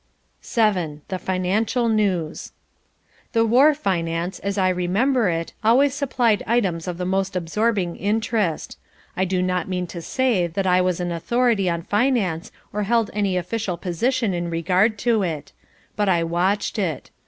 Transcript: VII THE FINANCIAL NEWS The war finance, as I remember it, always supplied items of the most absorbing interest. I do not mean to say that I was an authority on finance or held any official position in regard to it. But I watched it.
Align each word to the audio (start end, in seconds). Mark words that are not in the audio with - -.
VII 0.41 1.01
THE 1.09 1.19
FINANCIAL 1.19 1.87
NEWS 1.87 2.53
The 3.33 3.45
war 3.45 3.75
finance, 3.75 4.39
as 4.39 4.57
I 4.57 4.69
remember 4.69 5.29
it, 5.29 5.53
always 5.63 5.93
supplied 5.93 6.41
items 6.47 6.87
of 6.87 6.97
the 6.97 7.05
most 7.05 7.35
absorbing 7.35 7.97
interest. 7.97 8.79
I 9.15 9.25
do 9.25 9.43
not 9.43 9.67
mean 9.69 9.85
to 9.85 10.01
say 10.01 10.47
that 10.47 10.65
I 10.65 10.81
was 10.81 10.99
an 10.99 11.11
authority 11.11 11.69
on 11.69 11.83
finance 11.83 12.51
or 12.73 12.81
held 12.81 13.11
any 13.13 13.37
official 13.37 13.77
position 13.77 14.33
in 14.33 14.49
regard 14.49 14.97
to 15.05 15.21
it. 15.21 15.51
But 15.95 16.09
I 16.09 16.23
watched 16.23 16.79
it. 16.79 17.11